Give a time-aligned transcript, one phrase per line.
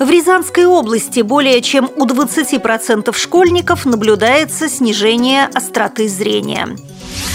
[0.00, 6.68] В Рязанской области более чем у 20% школьников наблюдается снижение остроты зрения.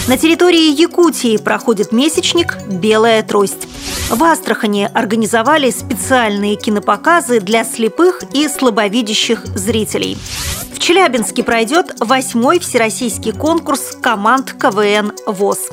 [0.07, 3.67] На территории Якутии проходит месячник «Белая трость».
[4.09, 10.17] В Астрахани организовали специальные кинопоказы для слепых и слабовидящих зрителей.
[10.73, 15.69] В Челябинске пройдет восьмой всероссийский конкурс команд КВН ВОЗ.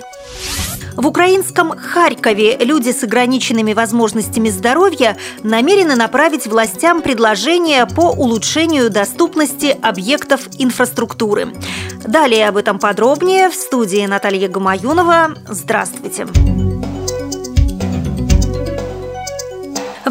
[0.97, 9.77] В украинском Харькове люди с ограниченными возможностями здоровья намерены направить властям предложение по улучшению доступности
[9.83, 11.55] объектов инфраструктуры.
[12.05, 15.35] Далее об этом подробнее в студии Наталья Гамаюнова.
[15.49, 16.27] Здравствуйте.
[16.27, 16.62] Здравствуйте.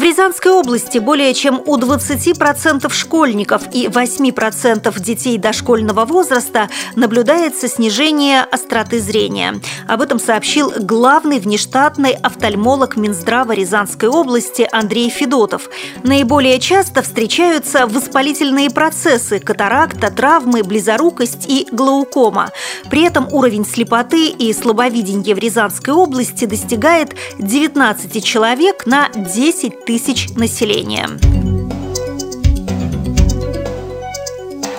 [0.02, 8.40] В Рязанской области более чем у 20% школьников и 8% детей дошкольного возраста наблюдается снижение
[8.40, 9.60] остроты зрения.
[9.86, 15.70] Об этом сообщил главный внештатный офтальмолог Минздрава Рязанской области Андрей Федотов.
[16.02, 22.50] Наиболее часто встречаются воспалительные процессы– катаракта, травмы, близорукость и глаукома.
[22.90, 29.91] При этом уровень слепоты и слабовидения в Рязанской области достигает 19 человек на 10 тысяч
[29.92, 31.06] тысяч населения.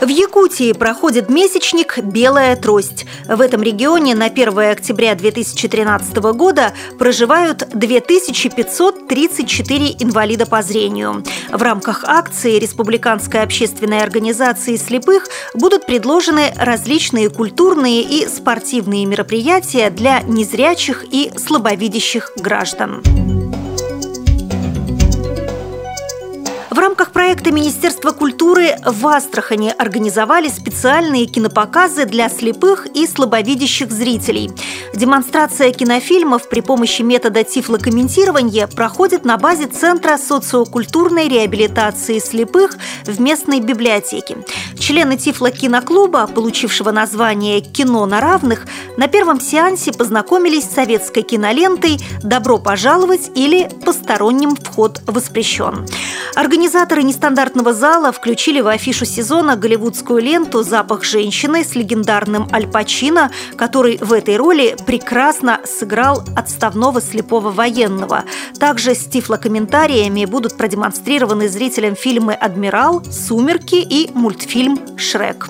[0.01, 3.05] В Якутии проходит месячник «Белая трость».
[3.27, 11.23] В этом регионе на 1 октября 2013 года проживают 2534 инвалида по зрению.
[11.51, 20.21] В рамках акции Республиканской общественной организации слепых будут предложены различные культурные и спортивные мероприятия для
[20.21, 23.03] незрячих и слабовидящих граждан.
[26.83, 34.51] Рамках проекта Министерства культуры в Астрахани организовали специальные кинопоказы для слепых и слабовидящих зрителей.
[34.93, 42.75] Демонстрация кинофильмов при помощи метода тифлокомментирования проходит на базе Центра социокультурной реабилитации слепых
[43.05, 44.39] в местной библиотеке.
[44.77, 48.65] Члены Тифло-киноклуба, получившего название «Кино на равных»,
[48.97, 55.87] на первом сеансе познакомились с советской кинолентой «Добро пожаловать» или «Посторонним вход воспрещен».
[56.73, 63.29] Организаторы нестандартного зала включили в афишу сезона голливудскую ленту «Запах женщины» с легендарным Аль Пачино,
[63.55, 68.23] который в этой роли прекрасно сыграл отставного слепого военного.
[68.59, 75.49] Также с тифлокомментариями будут продемонстрированы зрителям фильмы «Адмирал», «Сумерки» и мультфильм «Шрек».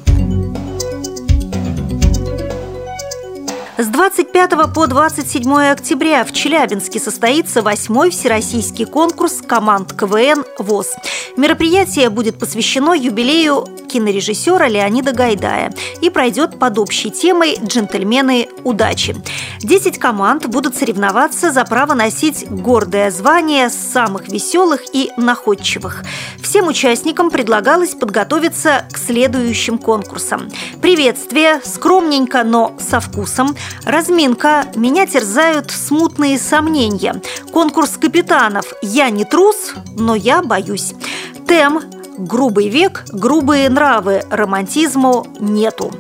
[3.94, 10.96] С 25 по 27 октября в Челябинске состоится восьмой всероссийский конкурс команд КВН ВОЗ.
[11.38, 15.72] Мероприятие будет посвящено юбилею кинорежиссера Леонида Гайдая
[16.02, 19.16] и пройдет под общей темой «Джентльмены удачи».
[19.60, 26.04] Десять команд будут соревноваться за право носить гордое звание самых веселых и находчивых.
[26.42, 30.50] Всем участникам предлагалось подготовиться к следующим конкурсам.
[30.82, 33.56] Приветствие, скромненько, но со вкусом.
[33.86, 37.22] Разминка, меня терзают смутные сомнения.
[37.52, 40.94] Конкурс капитанов, я не трус, но я боюсь.
[41.48, 41.82] Тем,
[42.18, 45.92] грубый век, грубые нравы, романтизму нету.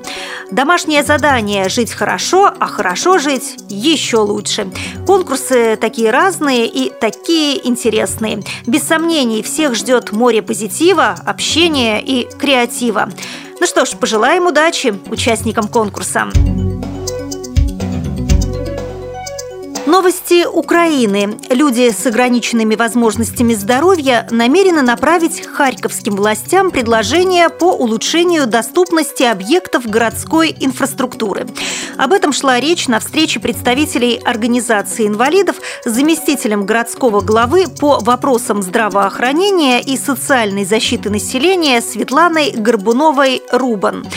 [0.52, 4.72] Домашнее задание– жить хорошо, а хорошо жить еще лучше.
[5.08, 8.44] Конкурсы такие разные и такие интересные.
[8.68, 13.10] Без сомнений, всех ждет море позитива, общения и креатива.
[13.60, 16.30] Ну что ж, пожелаем удачи участникам конкурса.
[19.94, 21.38] Новости Украины.
[21.52, 30.56] Люди с ограниченными возможностями здоровья намерены направить харьковским властям предложение по улучшению доступности объектов городской
[30.60, 31.46] инфраструктуры.
[31.96, 38.64] Об этом шла речь на встрече представителей Организации инвалидов с заместителем городского главы по вопросам
[38.64, 44.08] здравоохранения и социальной защиты населения Светланой Горбуновой-Рубан.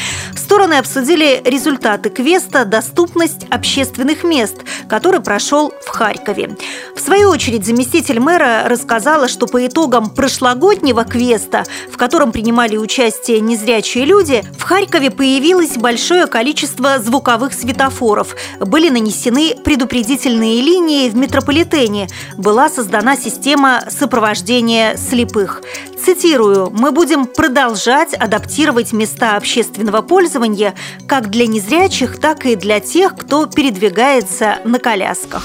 [0.56, 4.56] Стороны обсудили результаты квеста «Доступность общественных мест»,
[4.88, 6.56] который прошел в Харькове.
[6.96, 13.40] В свою очередь заместитель мэра рассказала, что по итогам прошлогоднего квеста, в котором принимали участие
[13.40, 22.08] незрячие люди, в Харькове появилось большое количество звуковых светофоров, были нанесены предупредительные линии в метрополитене,
[22.38, 25.60] была создана система сопровождения слепых.
[26.06, 30.76] Цитирую, «Мы будем продолжать адаптировать места общественного пользования
[31.08, 35.42] как для незрячих, так и для тех, кто передвигается на колясках».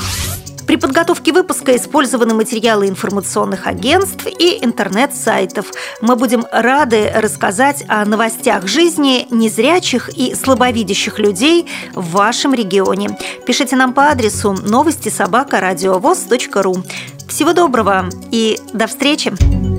[0.68, 5.72] При подготовке выпуска использованы материалы информационных агентств и интернет-сайтов.
[6.00, 13.18] Мы будем рады рассказать о новостях жизни незрячих и слабовидящих людей в вашем регионе.
[13.48, 15.60] Пишите нам по адресу новости собака
[16.54, 16.84] ру.
[17.28, 19.71] Всего доброго и до встречи!